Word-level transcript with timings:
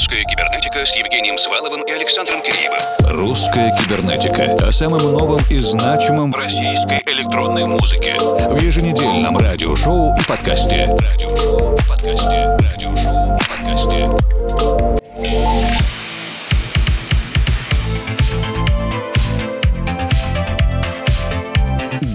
«Русская 0.00 0.24
кибернетика» 0.24 0.86
с 0.86 0.96
Евгением 0.96 1.36
Сваловым 1.36 1.82
и 1.82 1.90
Александром 1.90 2.40
Киреевым. 2.40 2.78
«Русская 3.10 3.70
кибернетика» 3.76 4.66
о 4.66 4.72
самом 4.72 5.02
новом 5.08 5.40
и 5.50 5.58
значимом 5.58 6.32
российской 6.32 7.02
электронной 7.04 7.66
музыке. 7.66 8.16
В 8.18 8.58
еженедельном 8.62 9.36
радиошоу 9.36 10.16
и 10.16 10.22
подкасте. 10.26 10.86
Радиошоу 10.86 11.74
и 11.74 11.86
подкасте. 11.86 12.58
Радиошоу 12.72 13.36
и 13.36 13.46
подкасте. 13.46 14.29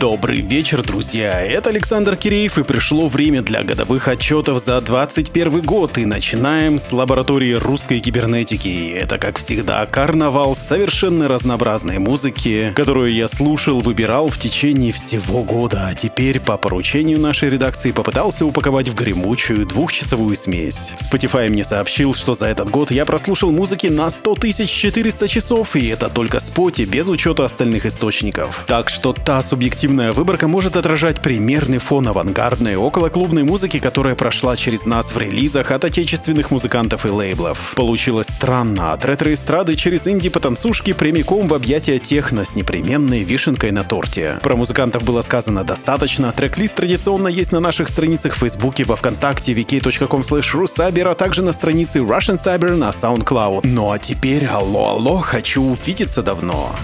Добрый 0.05 0.41
вечер, 0.41 0.83
друзья! 0.83 1.41
Это 1.41 1.71
Александр 1.71 2.15
Киреев, 2.15 2.59
и 2.59 2.63
пришло 2.63 3.07
время 3.07 3.41
для 3.41 3.63
годовых 3.63 4.07
отчетов 4.07 4.63
за 4.63 4.79
2021 4.79 5.61
год. 5.61 5.97
И 5.97 6.05
начинаем 6.05 6.77
с 6.77 6.91
лаборатории 6.91 7.53
русской 7.53 7.99
кибернетики. 7.99 8.91
Это, 8.91 9.17
как 9.17 9.39
всегда, 9.39 9.83
карнавал 9.87 10.55
совершенно 10.55 11.27
разнообразной 11.27 11.97
музыки, 11.97 12.71
которую 12.75 13.15
я 13.15 13.27
слушал, 13.27 13.79
выбирал 13.79 14.27
в 14.27 14.37
течение 14.37 14.93
всего 14.93 15.41
года. 15.41 15.87
А 15.87 15.95
теперь, 15.95 16.39
по 16.39 16.57
поручению 16.57 17.19
нашей 17.19 17.49
редакции, 17.49 17.91
попытался 17.91 18.45
упаковать 18.45 18.89
в 18.89 18.93
гремучую 18.93 19.65
двухчасовую 19.65 20.35
смесь. 20.35 20.93
Spotify 20.99 21.49
мне 21.49 21.63
сообщил, 21.63 22.13
что 22.13 22.35
за 22.35 22.45
этот 22.45 22.69
год 22.69 22.91
я 22.91 23.05
прослушал 23.05 23.51
музыки 23.51 23.87
на 23.87 24.11
100 24.11 24.35
400 24.35 25.27
часов, 25.27 25.75
и 25.75 25.87
это 25.87 26.09
только 26.09 26.37
Spotify, 26.37 26.85
без 26.85 27.07
учета 27.07 27.43
остальных 27.43 27.87
источников. 27.87 28.65
Так 28.67 28.89
что 28.91 29.11
та 29.11 29.41
субъективная 29.41 29.94
Альбомная 29.95 30.11
выборка 30.11 30.49
может 30.49 30.75
отражать 30.75 31.21
примерный 31.21 31.77
фон 31.77 32.09
авангардной 32.09 32.75
околоклубной 32.75 33.43
музыки, 33.43 33.79
которая 33.79 34.13
прошла 34.13 34.57
через 34.57 34.85
нас 34.85 35.13
в 35.13 35.17
релизах 35.17 35.71
от 35.71 35.85
отечественных 35.85 36.51
музыкантов 36.51 37.05
и 37.05 37.09
лейблов. 37.09 37.71
Получилось 37.77 38.27
странно, 38.27 38.91
от 38.91 39.05
ретро-эстрады 39.05 39.77
через 39.77 40.05
инди-потанцушки 40.05 40.91
прямиком 40.91 41.47
в 41.47 41.53
объятия 41.53 41.97
техно 41.97 42.43
с 42.43 42.57
непременной 42.57 43.23
вишенкой 43.23 43.71
на 43.71 43.85
торте. 43.85 44.37
Про 44.41 44.57
музыкантов 44.57 45.03
было 45.03 45.21
сказано 45.21 45.63
достаточно, 45.63 46.33
трек-лист 46.33 46.75
традиционно 46.75 47.29
есть 47.29 47.53
на 47.53 47.61
наших 47.61 47.87
страницах 47.87 48.33
в 48.33 48.39
Фейсбуке, 48.39 48.83
во 48.83 48.97
Вконтакте, 48.97 49.53
wiki.com 49.53 50.21
slash 50.21 51.05
а 51.05 51.15
также 51.15 51.41
на 51.41 51.53
странице 51.53 51.99
Russian 51.99 52.35
Cyber 52.35 52.75
на 52.75 52.89
SoundCloud. 52.89 53.61
Ну 53.63 53.93
а 53.93 53.97
теперь 53.97 54.45
алло-алло, 54.45 55.19
хочу 55.19 55.63
увидеться 55.63 56.21
давно. 56.21 56.75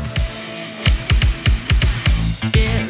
такая 2.62 2.81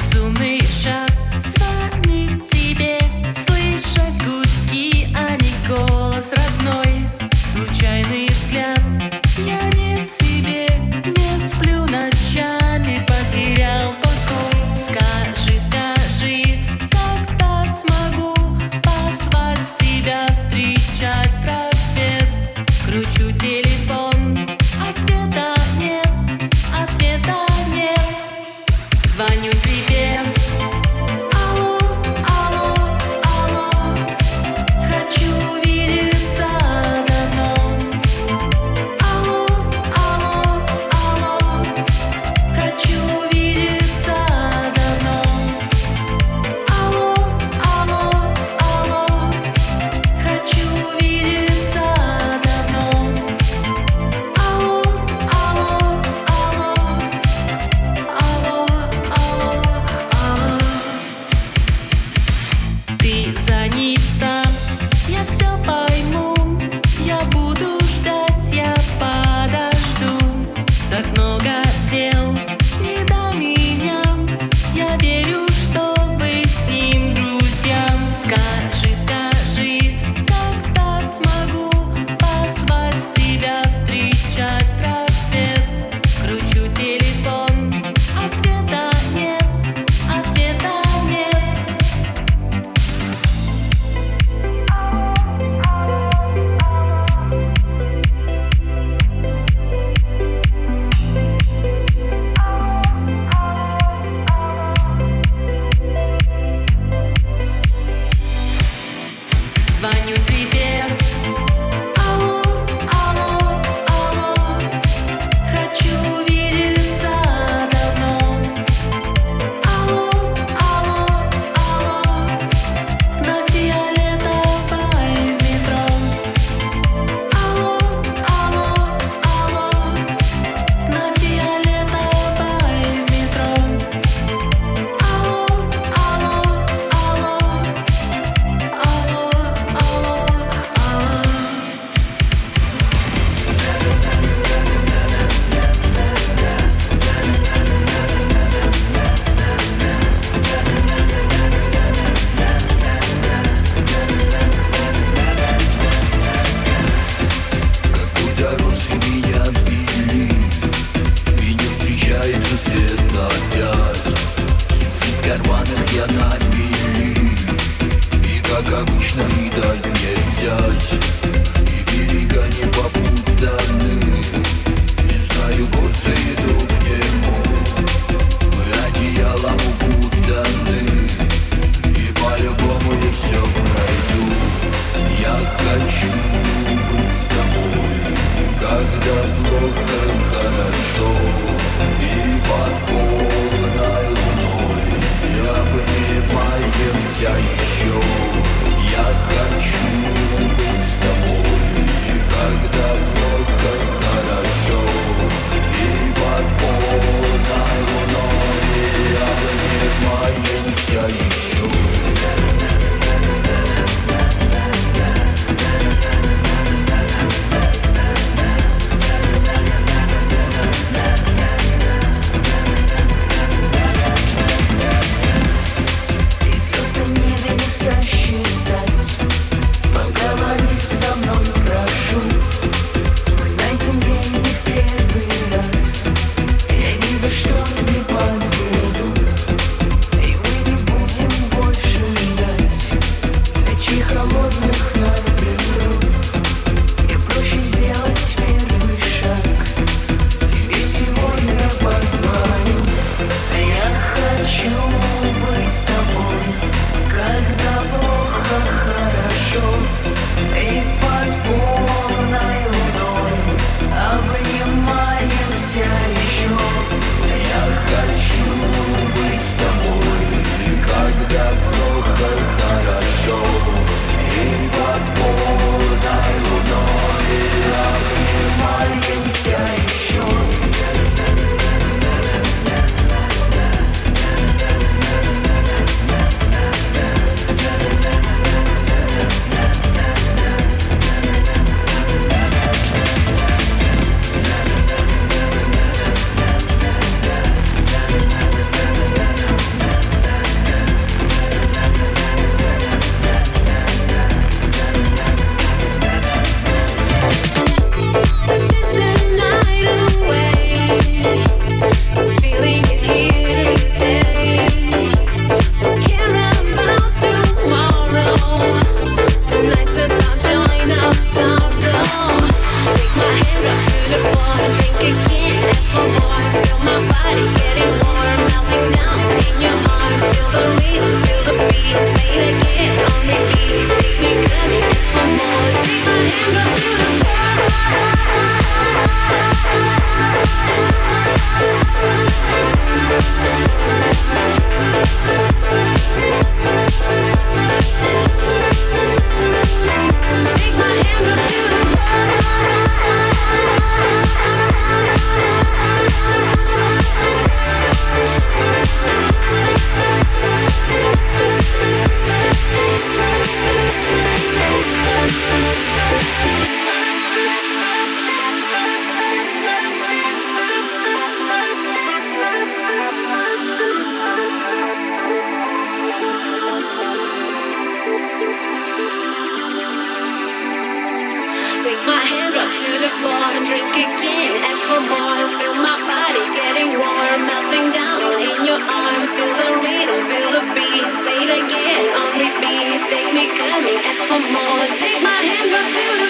Carry 393.71 393.95
it 393.95 394.17
for 394.27 394.35
more. 394.51 394.83
Take 394.99 395.23
my 395.23 395.31
hand 395.47 395.71
up 395.71 395.87
to 395.95 396.03
the 396.19 396.20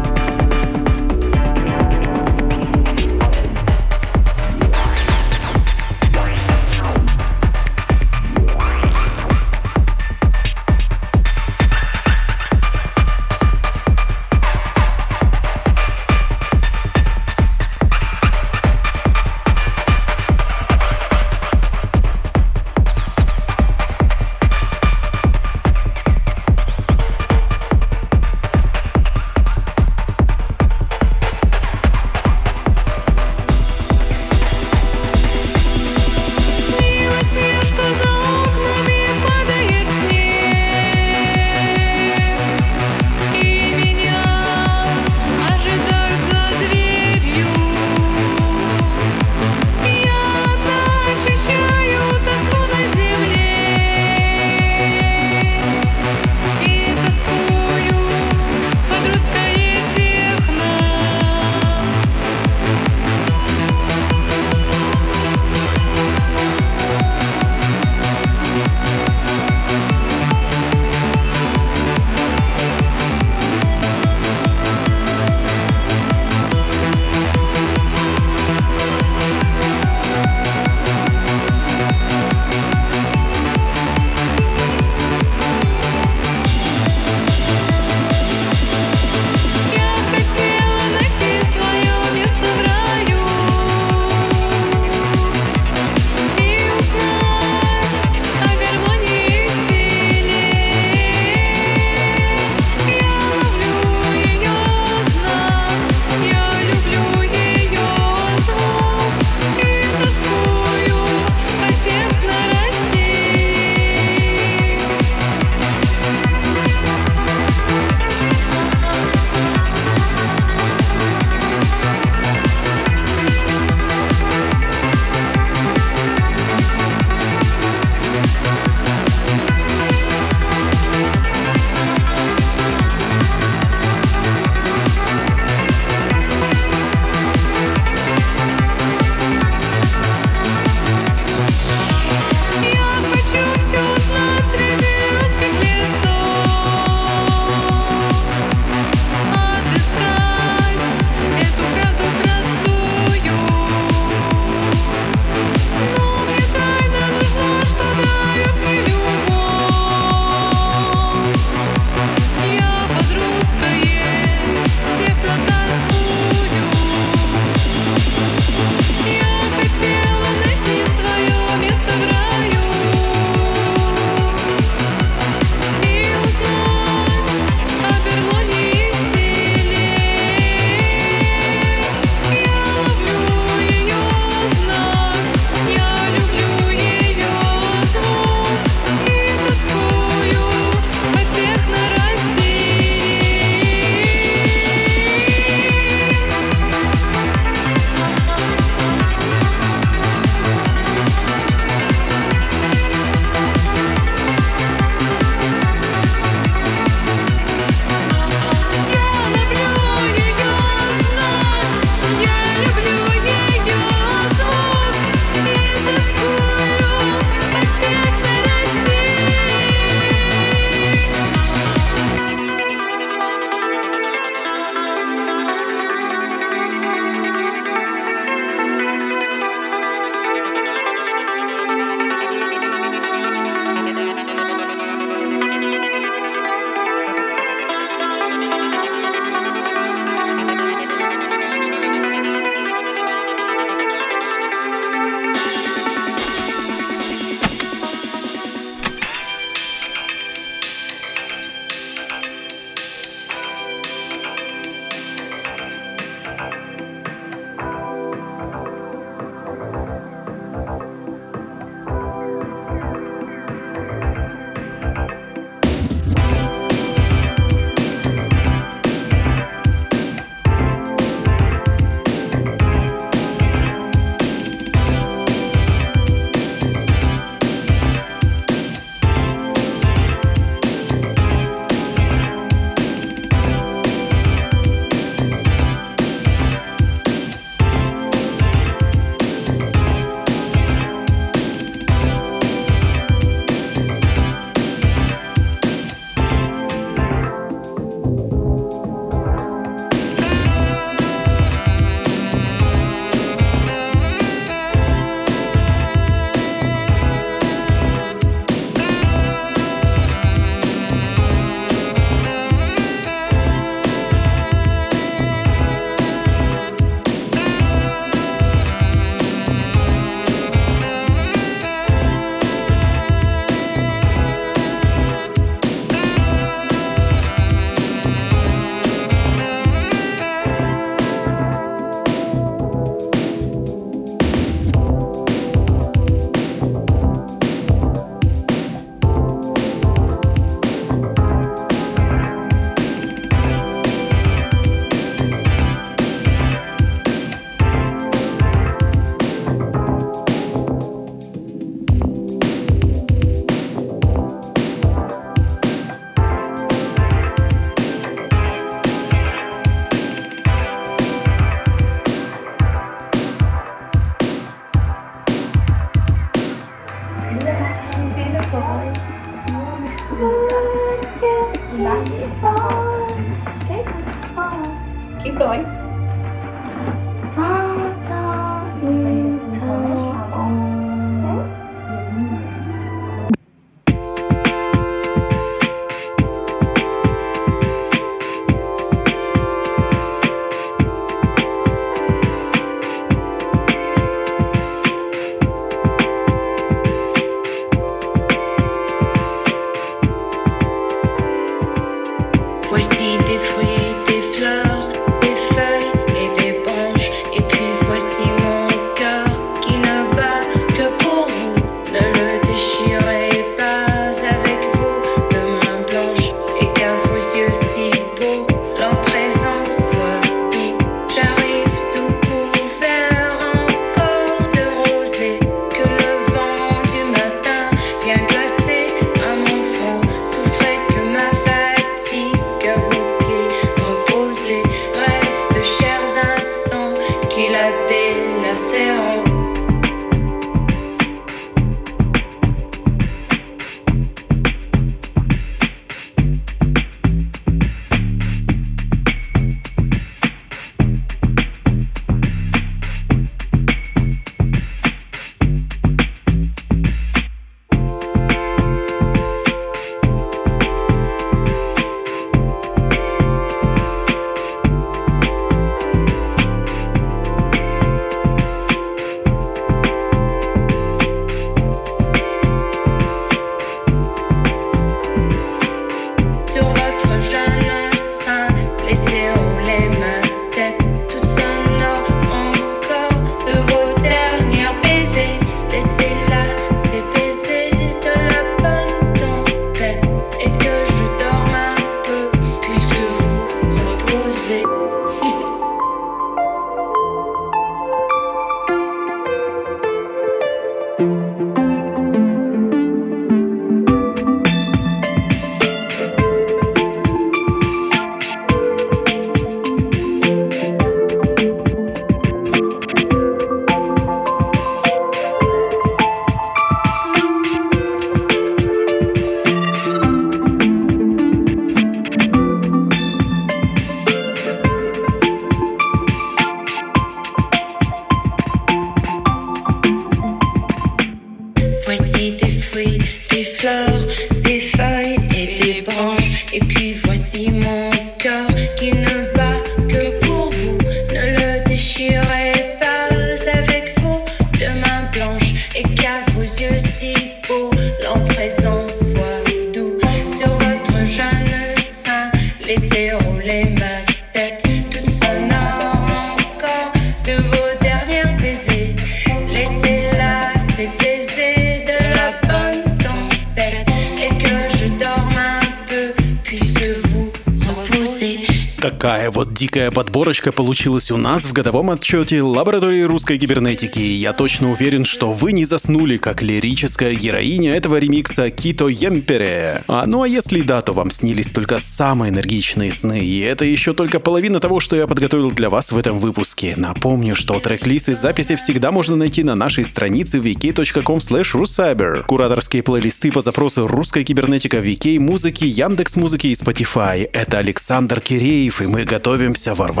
вот 569.71 569.91
дикая 569.91 570.10
подборочка 570.11 570.51
получилась 570.51 571.09
у 571.09 571.15
нас 571.15 571.45
в 571.45 571.53
годовом 571.53 571.89
отчете 571.89 572.41
лаборатории 572.41 573.03
русской 573.03 573.37
кибернетики. 573.37 573.99
Я 573.99 574.33
точно 574.33 574.73
уверен, 574.73 575.05
что 575.05 575.31
вы 575.31 575.53
не 575.53 575.63
заснули, 575.63 576.17
как 576.17 576.41
лирическая 576.41 577.13
героиня 577.13 577.73
этого 577.73 577.95
ремикса 577.95 578.49
Кито 578.49 578.89
Емпере. 578.89 579.81
А 579.87 580.05
ну 580.05 580.23
а 580.23 580.27
если 580.27 580.63
да, 580.63 580.81
то 580.81 580.91
вам 580.91 581.11
снились 581.11 581.47
только 581.51 581.79
самые 581.79 582.29
энергичные 582.29 582.91
сны. 582.91 583.19
И 583.19 583.39
это 583.39 583.63
еще 583.63 583.93
только 583.93 584.19
половина 584.19 584.59
того, 584.59 584.81
что 584.81 584.97
я 584.97 585.07
подготовил 585.07 585.49
для 585.49 585.69
вас 585.69 585.93
в 585.93 585.97
этом 585.97 586.19
выпуске. 586.19 586.73
Напомню, 586.75 587.33
что 587.33 587.57
трек-лист 587.61 588.09
и 588.09 588.13
записи 588.13 588.57
всегда 588.57 588.91
можно 588.91 589.15
найти 589.15 589.43
на 589.43 589.55
нашей 589.55 589.85
странице 589.85 590.39
wiki.com 590.39 591.19
rucyber. 591.19 592.25
Кураторские 592.25 592.83
плейлисты 592.83 593.31
по 593.31 593.41
запросу 593.41 593.87
«Русская 593.87 594.25
кибернетика», 594.25 594.79
Вики, 594.79 595.17
музыки, 595.19 595.63
Яндекс 595.63 596.17
музыки 596.17 596.47
и 596.47 596.53
Spotify. 596.53 597.29
Это 597.31 597.59
Александр 597.59 598.19
Киреев, 598.19 598.81
и 598.81 598.87
мы 598.87 599.05
готовимся 599.05 599.73
ворваться 599.73 600.00